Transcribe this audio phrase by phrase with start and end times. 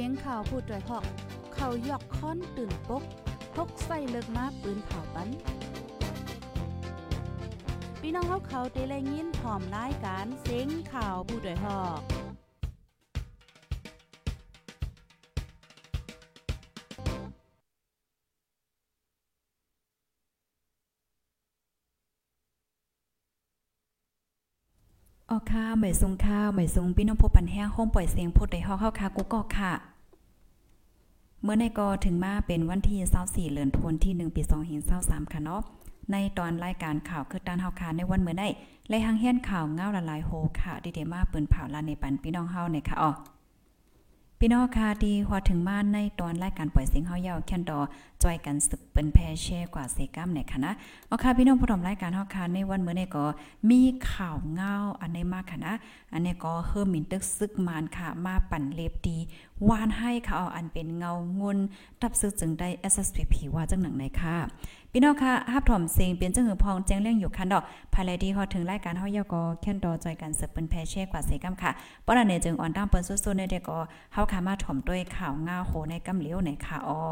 [0.00, 1.04] สียงข่าวพูดด้วยหอก
[1.54, 3.02] เขายอกค้อนตื่นปก
[3.54, 5.28] พกใส่เลิกมาปืนเผาปัน
[8.00, 12.00] พี่น้องเขาเขาได้แลยินพร้อมรายการเสียงข่าวผู้ด้วยหอก
[25.38, 29.72] ออค่ะหมายทรงข้าวหมายทรงพี่น้องผู้ปันแห้งห้องปล่อยเสียงพูดได้ฮอกเข้าค่ะกูก็ค่ะ
[31.42, 34.42] เมื่อในกอถึงมาเป็นวันที่24เดือนธันวาคมที่ 1 ปี
[34.86, 35.62] 2523ค่ะเนาะ
[36.12, 38.48] ในตอนรายการข่าวคือด้านเฮาค่ะในวันเมื่อได้
[38.88, 43.10] ไล่หังเฮียนข่าวเงาละลายโฮค่ะดีเดมาเปิ้นเผาลาในปันพี่น้องเฮาในค่ะอ๋อ
[44.38, 47.80] พี่น้องค่ะที่หัวถึงมาในตอนรายการปล่อยเสียงเฮายาวแคนดอ
[48.22, 50.72] จอยกันสึกเปิ้นแพแช่กว่าเซกัมในค่ะนะ
[51.06, 53.24] เอาค่ะพี่น้องผู้ชมรายการเฮาค่ะในวันเมื่อนี้ก็
[53.70, 55.74] มีข่าวเงาอันในมากค่ะนะ
[56.12, 59.18] อันนี้ก็เฮิมินตึกซึกมานค่ะ มาปั่นเล็บดี
[59.68, 61.58] วานให้ค่ะเอาอันเป็นเงางุน
[62.00, 64.36] ตับซึกจึงได้ SSPP ว่าจังหนังไหนค่ะ
[64.92, 67.62] พี่น้องค่ะฮับถอมเสียงเปลี่ยนจังหือพองแจ้งเรื่องอยู่คันดอก
[67.94, 71.70] ภายในที่ฮอถึงรายการเฮายอก็แค่นดอจอยกันสืบเป็นแพเช่กว่าเสกัมค่ะ
[72.06, 73.78] ป้อนเนจึงอ่อนตามเปิ้นสู้ๆในเด็กก็
[74.12, 77.02] เฮาค่ะมาถอมด้วยข่าวเงาโหในกำเหลียวในค่ะอ้อ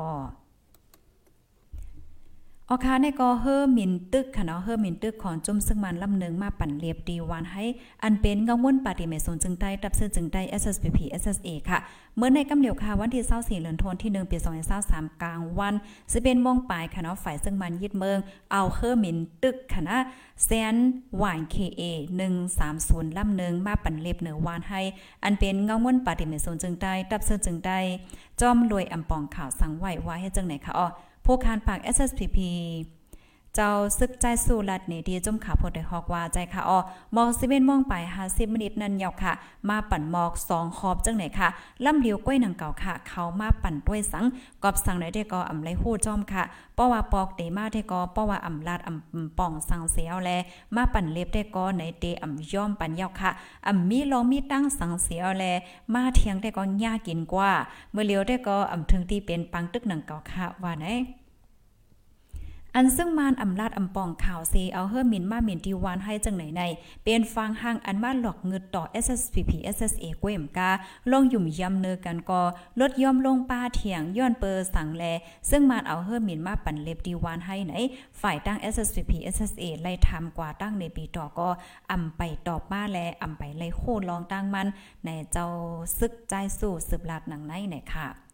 [2.71, 7.65] ออคาในก็เฮอมินตึกค่ะเนาะเฮอมินตึกของจุ่มซึ่งมันลำหนึ่งมาปั่นเรียบดีวานให้
[8.03, 11.79] อันเป็นกังวลปาติเมซนจึงได้ตับซื้อจึงได้ SSPP SSA ค่ะ
[12.17, 14.37] เมื่อในกำเหลียวค่ะวันที่24เดือนธันวาคมที่1ปี
[14.79, 15.75] 2023กลางวัน
[16.13, 18.19] สิเป็นมงปลายค่ะเนาะฝ่ายซึ่งมันยึดเมือง
[18.53, 19.99] เอาเฮอมินตึกค่ะนะ
[20.45, 20.75] แซน
[21.19, 21.83] หวาน KA
[22.51, 24.81] 130ลำหนึ่งมาปั่นเรียบเหนือวานให้
[25.25, 27.79] อันเป็นกังวลปาติเมซนจึงได้ตับซื้อจึงได้
[28.41, 30.89] จอมรวยอำปองข่าวสังไหวว่าให้จังไหนค่ะอ๋อ
[31.27, 32.39] ผู้คานปาก SSPP
[33.57, 36.79] เจ้าซึกใจสู้รัดนี่ดีจุ่มขาพดได้ฮอกว่าใจค่ะอ๋อ
[37.17, 37.95] มอกสิเวนมองไป
[38.25, 39.33] 50มินินั่นยาวค่ะ
[39.69, 41.49] มาปั่นหมอก2ขอบจังไหนค่ะ
[41.85, 44.25] ล่ำเลียวก้อยหนังเก่าค่ะ เขามาปั่นด้วยสัง
[44.63, 46.43] กอบสังได้ได้ก็อำไลฮู้จอมค่ะ
[46.75, 50.31] เพราะว่าปอกเตมาได้ก็เพราะว่าอำลาดอำป่องสังเสียวแล
[50.75, 53.31] มาปั่นเล็บได้ก็ในเตอำย่อมปั่นยาวค่ะ
[53.69, 55.45] อำมีลองมีตั้งสังเสียวแล
[55.95, 57.51] มาเทียงได้ก็ยากกินกว่า
[57.93, 60.89] เมื่อเลียวได้ก็อำถึงที่เป็นปังตึกหนังเก่าค่ะว่าไหน
[62.79, 66.63] อันซึ่งมานอำลาดอำปองข่าวเซเอาเฮอร์มินมามินดีวานให้จังไหนใน
[67.05, 70.71] เป็นฟังห้างอันมาหลอกเงิดต่อ SSPP SSA กวยมกา
[71.11, 72.43] ลงยุ่มยำเนอกันก็
[72.81, 75.05] ลดย่อมลงป้าเถียงย้อนเปอร์สังแล
[75.51, 77.73] ซึ่งมานเอาเฮอร์มินมาปั่นเล็บดีวานให้ไหน
[78.21, 81.49] ฝ่ายตั้ง SSPP SSA ไล่ทำกว่าตั้งในปีต่อก็
[81.91, 84.67] อำไปตอบมาแลอำไปไล่โคลองตั้งมัน
[85.05, 85.47] ในเจ้า
[85.99, 88.26] ซึกใจสู้สืบลาดหนังในไหนค่ะ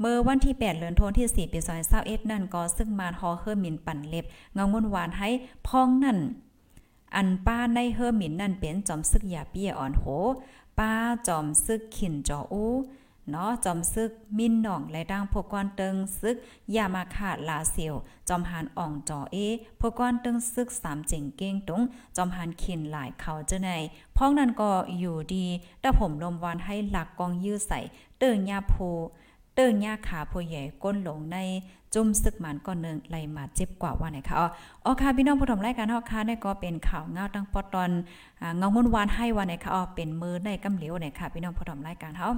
[0.00, 1.58] เมื่อวันที่ 8เดือนธันวาคมที่4ปี
[1.94, 4.24] 2021นั่นก็ซึ่งมาฮอเฮอร์มินปั่นเล็บ
[4.54, 5.28] เงางนหวานให้
[5.66, 6.18] พ้องนั่น
[7.16, 10.04] อันป้าในเฮอร์มินนั่นเป็นจอมซึกยาเปียอ่อนโห
[10.78, 10.92] ป้า
[11.28, 12.64] จอมซึกขินจออู
[13.30, 16.36] เนาะจอมซึกมินหน่องและดังพวกกอนเติงซึก
[16.74, 17.94] ยามาขาดลาเซียว
[18.28, 19.36] จอมหานอ่องจอเอ
[19.80, 21.82] พวกกอนเติงซึกสามเจ๋งเก้งตรง
[22.16, 23.70] จอมหานขินหลายเขาเจ้าใน
[24.16, 25.46] พ้องนั้นก็อยู่ดี
[25.80, 27.80] แต่ผมลมวานให้หลักกองยื้อใส่
[28.18, 28.74] เติงยาโพ
[29.56, 31.38] เติ้งยาขาผู้ใหญ่ก้นหลงใน
[31.94, 34.48] จุ่มซึกมันก่อนนึงไหลมาเจ็บกว่าว่าไหนคะอ๋อ
[34.84, 37.90] อ๋อค่ะพี่น้องผู้ชมรายการเฮาค่ะนี่ก็เป็นข่าวเงาตั้งปอตอน
[38.56, 42.28] เงามุ่นวานให้ว่าไหนคะอ๋อเป็นมือในกำเหลียวไหนค่ะพี่น้องผู้ชมรายการเฮา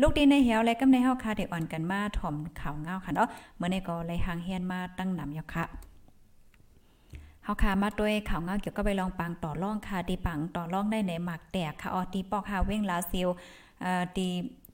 [0.00, 5.64] ลูกดีในเหี่ยวและกำในเฮาค่ะได้อ่อนกันมาถ่อมข่าวเงาค่ะเนาะเมื่อในก็ไหลหางเฮียนมาตั้งนำยค่ะ
[7.44, 13.28] เฮาค่ะมาด้วยข่าวเงาเกี่ยวกับไปลองปังต่อร่องค่ะตีปังต่อร่องได้ในหมักแตกค่ะอ๋อตีปอกหาเว้งลาซิล
[13.80, 14.26] เอ่อตี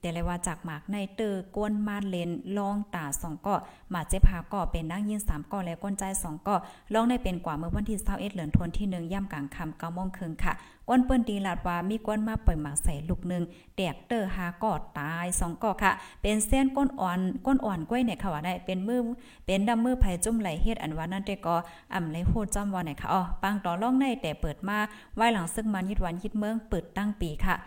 [0.05, 3.55] แต่เลยว่าจากหมากในเตอก้นมาเลนลองตาสองก็
[3.93, 6.55] มาเจ็บหาก็เป็นนั่งยินสามก็แล้วก้นใจสองก็
[6.93, 10.53] ลองได้เป็นกว่าเมื่อวันที่21เอสเหลือนทนที่1ย่ำกลางคำ9โมงครึ่งค่ะ
[10.89, 13.43] ก้นเปิ้นตีลาดว่ามีก้นมาปล่อยหมากใส่ลูกหนึ่ง
[13.75, 15.91] แตกเตอหาก็ตายสองก็ค่ะ
[16.21, 19.01] เป็นเส้นก้นอ่อนก้นอ่อนกล้วยเนี่ยค่ะว่าได้เป็นมือ
[19.45, 21.55] เป็นดำมือไผจุ่มไหลเฮ็ดอันว่านั่นแต่ก็
[21.93, 24.77] อ่ำไหลโหดจำว่าไหนค่ะอ๋อปังต่อล่องในแต่เปิดมา
[25.15, 27.57] ไว้หลังซึ่งมันยึดวันยึดเมืองเปิดตั้งปีค่ะ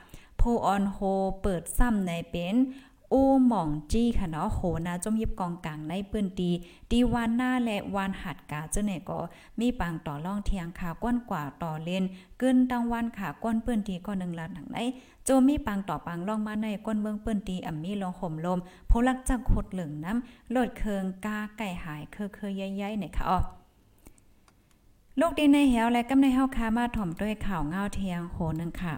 [0.67, 0.99] ออนโฮ
[1.43, 2.57] เปิดซ้ำในเป็น
[3.13, 6.51] อูหม่องจี้ค่ะเนาะโหนาจมยิบกองกลางในปื้นตี
[6.91, 9.19] ตีวานหน้าและวานหัดกาเจ้าเนี่ยก็
[9.61, 12.05] มีปังต่อล่องเทียงขาก้นกว่าต่อเลน
[12.39, 14.79] เกินตังวันขาก้นปื้นตีก็หนึ่งลัดหนังไหน
[15.25, 18.59] โจมีปังต่อปังล่องมาในก้นเมืองปื้นตีอ่ำมีลงห่มลม
[18.89, 23.39] โพลักจักขดเหลืองน้ำโลดเคืองกาไก่หายเคอเคยใหญ่ๆเนี่ยค่ะอ๋อ
[25.21, 28.95] ลูกดีในแหวและกำในเฮาคามาถ่อมด้วยข่าวเงาเทียงโหนึงค่ะ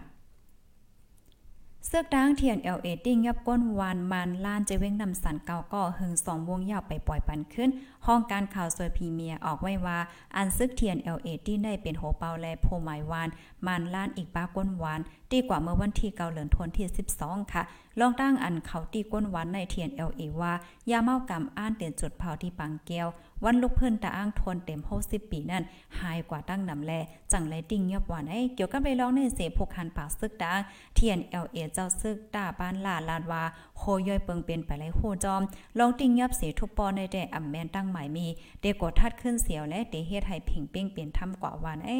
[1.87, 7.71] เสือกดังเทียนเอลเอติ้งยับก้นวานมันล้านเจเว้งนำสันเกาก็หึงสองวงยาวไปปล่อยปันขึ้น
[8.06, 9.99] ห้องการข่าวสวยพีเมียออกไว้ว่า
[10.37, 13.29] อันซึกเทียนเอลเอติ้งได้เป็นโหเปาแลโพหมายวาน
[13.67, 15.00] มันล้านอีกป้าก้นวาน
[15.32, 16.87] ดีกว่าเมื่อวันที่เกาเหลือนทวนที่
[17.19, 17.62] 12 ค่ะ
[18.00, 20.53] ลองตั้งอันเขาตีก้นวานในเทียน LA ว่า
[20.91, 23.09] ยาเมากำอ้านเตียนจุดเผาที่ปังแก้ว
[23.44, 25.65] วันลูกเพิ่อนตาอ้างทนเต็ม60ปีนั่น
[26.00, 26.93] หายกว่าตั้งนำแล
[27.32, 30.61] จังไรติ่งเงียบหวานไอ้เกี่ยวกับไปร้องในเสพกคันปากซึกดาง
[30.94, 33.43] เทียน LA เอจ้าซึกตาบ้านลาลาดว่า
[33.79, 35.43] โคย่อยเปิงเป็นไปไรโคจอม
[35.79, 38.26] ลองติ่งเงียบเสียทุกปอในแต่อำแมนตั้งหมายมี
[38.61, 41.99] เด็กกดทัดขึ้นเสียวและเดเฮ็ดให้ผิงเป้งเป็นทำกว่าวันไอ้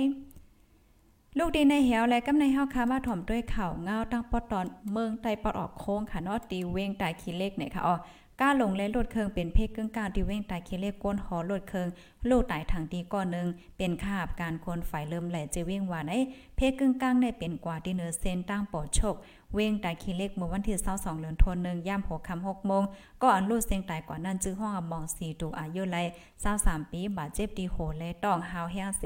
[1.39, 7.95] ลูกดีในเหวและกำในเฮาคามาถ่อมด้วยข่าวเงาตั้งปอตอนเมืองไตปอดออกโค้งค่ะเนาะตีเวงตายคีเล็กเนี่ยค่ะอ๋อ
[8.41, 11.89] ก้าลงและลดเคืองเป็นเพศกึ่งกลางที่เว้งตายเคเลก้นหอลดเคือง
[12.29, 13.47] ลูกตายทางตีก้อนหนึ่ง
[13.79, 16.13] เป็นคาบการคนฝ่ายเริ่มแหล่จะเว้งว่าใน
[16.57, 19.15] เพศกึ่งกลางได้เป็นกว่าที่เนื้อเส้นตั้งปอดชก
[19.55, 22.83] เว้งตายคีเล็กเมื่อวันที่22เดือนธันวาคมย่ำ6ค่ำ6โมง
[23.23, 25.97] ก็อันลูดเสียงตายกว่านั้นจื้อห้องอมอง4ตูอายุไล
[26.45, 29.03] 23ปีบาดเจ็บดีโหและต้องหาวแห้งเส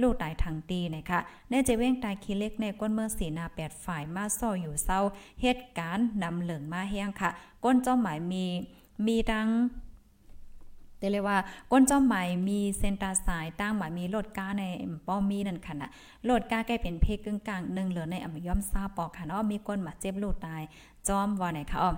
[0.00, 5.00] ลูกตายทางตีนะคะแน่จะเว้งตายคีเล็กในก้นเมื่อสีนา8ฝ่ายมาซ่ออยู่เศร้า
[5.42, 7.30] เหตุการณ์นำเหลืองมาแห้งค่ะ
[7.64, 8.44] ก้นเจ้าหมายมี
[9.06, 9.48] มีดัง
[10.98, 11.38] เตเลยว่า
[11.70, 14.64] ก้นจอมใหม่มีเซนตาสายตั้งหมายมีโลดก้าใน
[15.06, 15.90] ป้อมีนั่นค่ะนะ
[16.24, 20.62] โลดก้าแก้เป็นเพกกึ่งกลางหนึ่งเหลือในอมย่อมซาปอกค่ะเนาะมีก้นมาเจ็บลูกตาย
[21.08, 21.92] จอมวอนไหนค่ะอ๋อ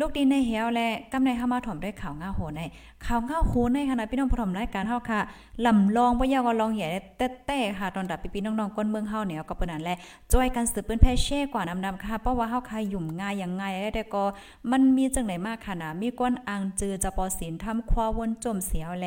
[0.00, 2.60] ลูกดินในเหียวและกำในเข้ามาถ่อมด้วยข่าวง่าโหใน
[3.06, 5.20] ข่าวง่าโหในขณะพี่น้องผู้ถ่อมรายการเฮาค่ะ
[5.66, 6.88] ลำลองบ่ยาวก็ลองใหญ่
[7.18, 9.96] แต้ๆค่ะตอนดับพี่ๆน้องๆก้นเมืองเฮาเนี่ยก็เปิ้นนั่นแหละ
[10.32, 14.24] จอยกันสืบเปิ้นแพ่เช่กว่านำๆค่ะเพราะว่าเฮาคายยุ่มง่ายอย่างง่ายแต่ก็
[14.70, 19.06] มันมีจังไหนมากค่ะนะมีก้นอังจือจะปอศีลทำควาวนจมเสียวแล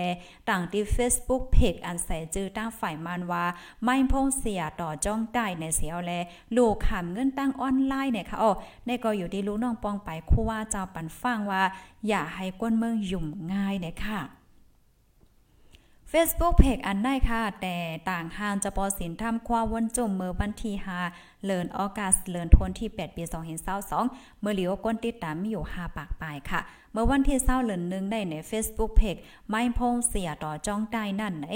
[0.49, 3.43] ต่างที่ Facebook เพจอันใส่จือตั้งฝ่ายมานว่า
[3.83, 6.11] ไม่พ้งเสียต่อจ้องได้ในเสียวแล
[6.57, 8.51] ลูกขาเงินตั้งออนไลน์เนี่ยค่ะอ๋อ
[8.85, 11.63] ในก็อยู่ที่ลูกน้องปองไปคู่ว่าเจ้าปันฟังว่า
[12.07, 14.21] อย่าให้ก้นเมืองยุ่มง่ายเนี่ยค่ะ
[16.17, 17.75] Facebook เพจอันได้ค่ะ แต่
[18.09, 20.75] ต่างหางจะปอสินทำความวันจมเมื่อวันที่
[21.09, 23.23] 5เลินออกัสเลินทนที่ 8 ปี
[23.81, 26.59] 2022เมื่อเหลียวก้นติดตามมีอยู่5ปากปลายค่ะ
[26.91, 29.15] เมื่อวันที่เศร้าเลินหนึ่งได้ใน Facebook เพจ
[29.49, 31.47] ไม่พงเสียต่อจ้องได้นั่นไหน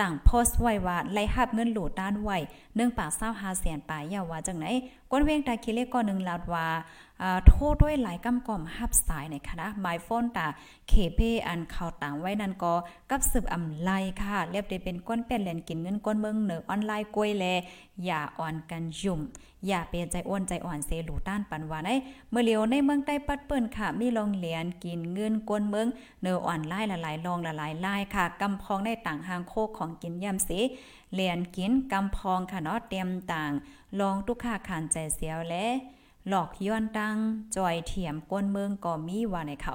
[0.00, 2.36] ต่างโพสต์ไว้ว่าไล่หับเงินหลูดด้านไว้
[2.74, 4.66] เนื่องปากเศร้าหาแสนปลายยาวว่าจังไหน
[5.10, 6.66] ก้นเวงตาคิเลกก็หนึ่งลาดว่า
[7.46, 10.46] โทษด้วยหลายกำก่อมฮับสายในคณะไมโฟนตา
[10.88, 12.74] เคเปอันข่าวต่างไว้นันก็
[13.10, 13.90] กับสืบอำไล
[14.22, 17.44] ค่ะเรียบได้เป็นก้นเป็นแหลนกินเงินก้นเมืองเหนือออนไลน์กล้วยแล
[18.04, 19.20] อย่าอ่อนกันยุ่ม
[19.66, 21.90] อย่าเปใจอ้วนใจอ่อนเซหลูต้านปันวาใน
[22.30, 25.88] เมื่อเลียวในเมืองใต้ปัดเปิ้นค่ะ มีลองเหรียญกินเงินก้นเมือง
[26.22, 30.58] เนืออ่อนไล่ละลายลองละลายไล่ค่ะกำพองได้ต่างหางโคกของกินย่ำสี
[31.12, 33.52] เหรียญกินกำพองค่ะเนาะเตรียมต่าง
[34.00, 35.66] ลองทุกค่าขานใจเสียวและ
[36.30, 37.16] หลอกย้อนตัง
[37.56, 39.72] จอยเถียมก้นเมืองก็มีว่าไหนค่ะ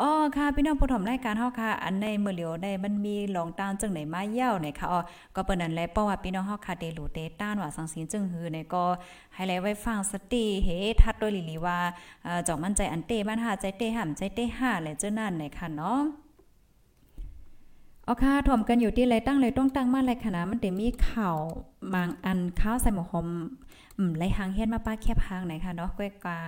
[0.00, 5.00] อ๋อค่ะพี่น้องผู้ชมรายการเฮาค่ะ อันในเมื่อเหลียวได้มันมีหลองตางจังไหนมาเย้าไหนค่ะอ๋อ
[5.34, 8.84] ก็เปิ้นนั่นแหลเพราะว่าพี่น้องเฮาค่ะเตลูเตต้านว่าสังสินจึงหือในก็
[9.34, 10.68] ให้ไลไว้ฟังสติเฮ
[11.02, 11.78] ทัดโดยลิลีว่า
[12.24, 16.00] เอ่อจอกมั่นใจอันเตบ้านหาใจเตห่ํใจเตห่าและเจ้านั่นไหนค่ะเนาะ
[18.04, 21.36] เอค่ะถ่อมกันอยู่ที่ไรตั้งเลยต้องตั้งมาไรขนาดมันเต็มีข่าว
[21.94, 23.28] บางอันข้าวใส่หมกหอม
[23.98, 26.38] อืมไรหางเฮ็ดมาป้าแคบหางไหนค่ะเนาะก้อยกา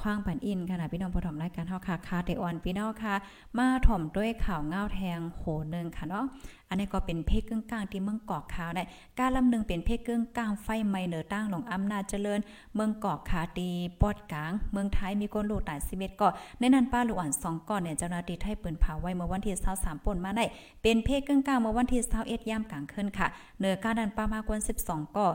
[0.00, 3.14] คว้างปันอินค่ะนะพี่น้องผู้ถ่อมรายการเฮาค่ะคาเตออนพี่น้องค่ะ
[3.58, 5.42] มาถ่อมด้วยข่าวเงาแทงโห
[5.74, 6.24] นึงค่ะเนาะ
[6.68, 8.84] อันนี้ก็เป็นเพศกึ่งกลางที่เมืองกอกขาวได้
[9.18, 12.40] การลำหนึ่งเป็นเพศกึ่งกลางไฟไมเหนือตั้งหลงอำนาจเจริญ
[12.74, 13.68] เมืองกอกขาตี
[14.00, 20.44] ปอดกลาง เมืองไทยมีคนลูกตาย11ก่อในนั้นป้าลูกอ่อน2ก่อนเนี่ยเจ้าหน้าที่ไทยปืนเผาไว้เมื่อวันที่23ป่นมาได้
[20.82, 23.26] เป็นเพศกึ่งกลางเมื่อวันที่21ยามกลางคืนค่ะ
[23.58, 24.58] เหนือการดันป้ามากว่า
[24.88, 25.28] 12ก่อ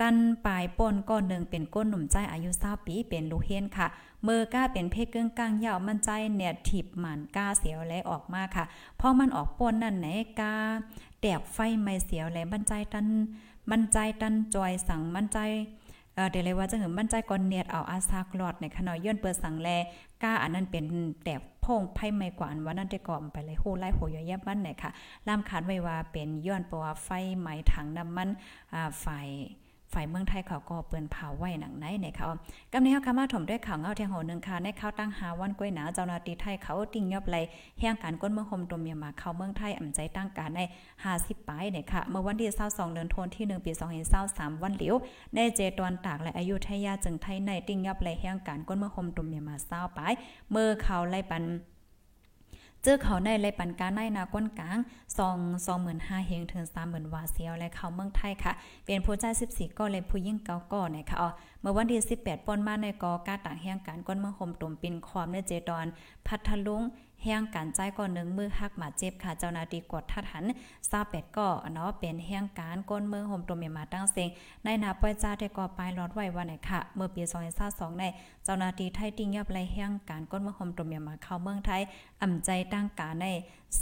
[0.00, 3.86] ตันปลายป่นก้อนหนึ่งเป็นก้นหนุ่มใจอายุ20ปีเป็นลูกเฮนค่ะ
[4.24, 8.64] เมื่อก้าเป็นเพศเกึ่งกลางยาวมันใจเนี่ยถีบหมันก้าเสียวและออกมาค่ะ
[9.00, 10.06] พอมันออกป่นนั่นไหน
[10.40, 10.54] ก้า
[11.20, 13.06] แตกไฟไม่เสียวและมันใจตัน
[13.70, 15.38] มันใจตันจอยสั่งมันใจ
[16.30, 19.68] เดี๋ยวเลยว่าจะเห็นมั่นใจก่อนเนียดเอาอาซากลอดในขณะย้อนเปิดสังแล
[20.22, 20.84] ก้าอันนั้นเป็น
[21.24, 24.90] แตกพงไพ่ไม่กว่าอันว่านั่นได้ก่อมไปเลยโหไล่โหยแยบมันเนี่ยค่ะ
[25.26, 27.08] ล่ามขาดไว้ว่าเป็นย้อนเพราะว่าไฟ
[27.38, 28.28] ไหม้ถังน้ำมัน
[28.74, 29.06] อ่าไฟ
[29.94, 32.26] ฝ่ายเมืองไทยเขาก็เปิ้นเผาไว้หนังไหนเนี่ยเขา
[32.72, 37.36] กำนี้เฮาคามาถมด้วยข่าวเงาเทียงโหนึงค่ะในข่าวตั้งหาวันกล้วยหนาเจ้าหน้าที่ไทยเขาติ่งยอบไหล
[37.80, 40.60] แห่งการก้นเมืองโฮมตมเมียมาเข้าเมืองไทยอ่ำใจตั้งการใน
[41.04, 43.72] 50ปลายเนี่ยค่ะ เมื่อวันที่22เดือนธันวาคมที่1ปี
[44.16, 44.94] 2023วันเหลียว
[45.34, 50.12] ในเจตอนตากและอายุทยาจึงไทยในติ่งยอบไหลแห่งการก้นเมืองโฮมตมเมียมา20ปลาย
[50.50, 51.42] เมื่อเขาไล่ปัน
[52.86, 54.78] เจอเขาในไรปันการในนาก้นกลาง
[55.16, 58.52] ซองสองหมื่นห้าเฮงถึงสามหมื่นวาเซียวและเขาเมืองไทยค่ะ
[58.86, 65.86] เป็นผู้จ่ายสิบสี่ก็เลยผู้ยิ่งเก้าก่อนนะคะอ๋อเมื่อวันที่สิบแปดปนมาในกอกาต่างแห่งการก้นเมืองโฮมตุ่มปินความในเจดอน
[66.26, 66.82] พัทลุง
[67.24, 70.44] แห้งการใจก่อนหนึ่งมือหักมาเจ็บค่ะเจ้านาดีกดทัดหัน
[70.90, 74.28] ซาเป็ดก็เนาะเป็นแห้งการก้นเมืองโฮมตัวเมียมาตั้งเซง
[74.64, 78.04] ในนาป้อยจ้าได้ก่อปลายรอดไว้วันไหนค่ะ เมื่อปีซอยซาสองใน
[78.44, 81.82] เจ้านาดีไทยติ้งยับไรแห้งการก้นเมืองโฮมตัวเมียมาเข้าเมืองไทย
[82.22, 83.26] อ่ำใจตั้งการใน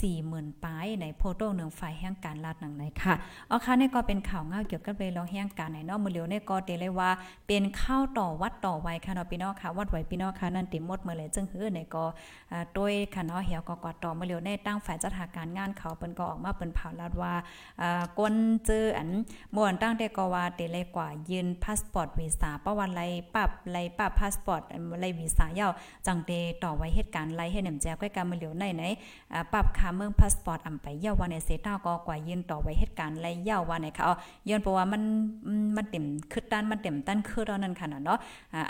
[0.00, 3.14] 40,000ปลายในโพโต้หนึ่งฝ่ายแห่งการลาดหนังไหนค่ะ
[3.48, 7.10] เอาค่ะนี่ก็เป็นข่าวง่าเกี่ยวกับเรื่องแห่งการไหนเนาะมือเลียวเนี่ยก็เตเลยว่า
[7.46, 12.04] เป็นข้าวต่อวัดต่อไว้ค่ะเนาะพี่น้องค่ะวัดไว้พี่น้องค่ะนั่นติมดเมื่อเลยจึงหื้อในก็
[12.52, 17.32] อ่าโดยค่ะเนาะเหี่ยวก็กอดต่อมือเลียวในตั้งฝ่ายจัดหาการงานเขาเปิ้นก็ออกมาเปิ้นเผาลาดว่า
[18.18, 18.34] กวน
[18.66, 19.08] เจออัน
[19.54, 23.02] ม่วนตั้งแต่ก็ว่าเตเลยกว่ายืนพาสปอร์ตวีซ่าประวันไล
[23.34, 24.62] ปรับไลปรับพาสปอร์ต
[25.00, 25.72] ไลวีซ่ายาว
[26.06, 26.30] จังเต
[26.64, 28.84] ต่อไว้เหตุการณ์ไลให้หนำแจวก้อยการมือเลียวในไหน
[29.52, 34.04] ปรับค่าเมืองพาสปอร์ตอำไปเยาวันในเซต้าก็กว่ายืนต่อไว้เหตุการณ์ไลยาววันในค่ะ
[34.48, 35.02] ย้อนเพราะว่ามัน
[35.76, 38.18] มันเต็มคือด้านมันเต็มตั้นคือตอนนั้นค่ะเนาะ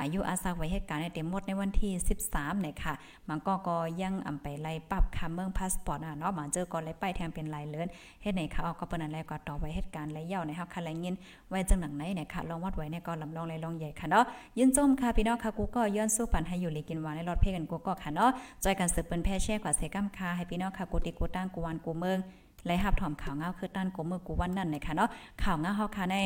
[0.01, 1.93] อายุอาศักไว้เหตุการณ์ในเต็มหมดในวันที่
[2.27, 2.95] 13เนี่ยค่ะ
[3.29, 7.89] มันก็ก็ยังอำไปไล่ปรับค่าเมืองพาสปอร์ตอะเนาะมันเจอก็ไล่ไปแทงเป็นลายเลิน
[8.23, 11.15] เฮ็ดไหนค่ะเอาก็เปิ้นอะไรก็ต่อไว้เหตุการณ์ไล่ยาวนครับค่ะไล่ยิน
[11.51, 14.25] ไว้จังหนังไหนเนี่ยค่ะลองวัดไว้ในก็ลำลองไล่ลองใหญ่ค่ะเนาะ
[14.59, 18.31] ยินจมค่ะพี่น้องค่ะกูก็ย้อนสู้ปันให้อยู่ลีกินวานในรถเพกันกูก็ค่ะเนาะ
[18.65, 22.19] จอยกันสืบเปิ้นแพ่แช่กว่าเสกัมค่ะให้พี่น้องค่ะกูติกูตั้งกูวันกูเมือง
[22.67, 25.11] ไล่หับถอมข่าวเงาคือตั้นกูเมือกูวันนั่นเนี่ยค่ะเนาะ
[25.43, 26.17] ข่าวเงาเฮาค่ะใน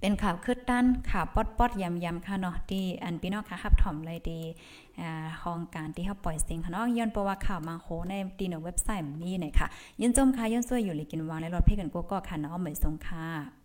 [0.00, 4.40] เป็นข่าวคืดด้านข่าวปอดปอดยำยำค่ะเนาะที่อันพี่น้องค่ะฮับถ่อมเลยดี
[5.00, 9.66] อ่าห้องการที่เฮาปล่อยเสียงค่ะเนาะย้อนเพระว่าข่าวมาโคในดีในเว็บไซต์นี้เนี่ยค่ะ
[10.00, 13.55] ยินจมค่ะย้อนซวยอยู่เลยกินวางในรถเพ่กันกูก็ค่ะเนาะเหมือนสงค่ะ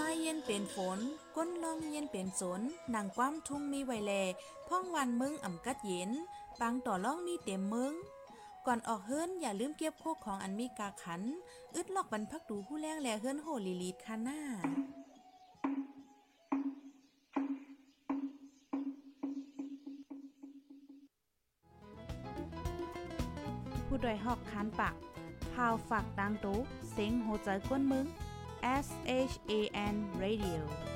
[0.00, 0.98] ไม้เย็นเป็นฝน
[1.36, 2.60] ก้นลมเย็นเป็นสน
[2.94, 4.12] นังความทุ่งมีไวแล
[4.68, 6.10] พ่องวันมึงอ่ำกัดเย็น
[6.60, 7.92] ปังต่อล่องมีเต็มมึง
[8.66, 11.22] ก่อนออกเฮิรนอย่าลืมเก็บโคกของอันมีกาขัน
[11.74, 14.40] อึดลอกบรรพักดูผู้แรงแลเฮิรนโหลีลีดค่ะหน้า
[23.86, 24.94] ผู้ดยหอกคันปาก
[25.52, 26.58] พาวฝากดังตู้
[26.90, 28.06] เสียงโหใจกวนมึง
[28.62, 30.87] S H A N Radio